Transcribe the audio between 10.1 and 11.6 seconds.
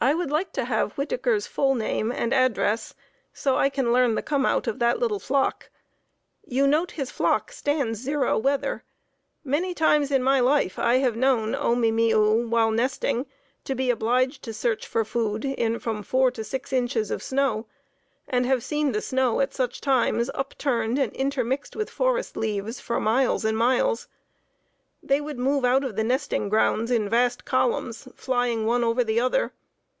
in my life I have known